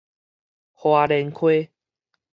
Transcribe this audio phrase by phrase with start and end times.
[0.73, 1.69] 花蓮溪